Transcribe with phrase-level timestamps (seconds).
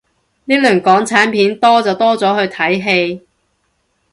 [0.45, 3.27] 呢輪港產片多就多咗去睇戲